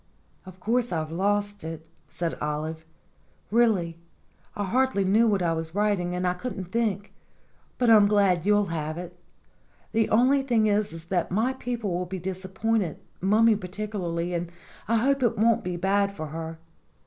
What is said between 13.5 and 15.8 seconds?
particularly; and I hope it won't be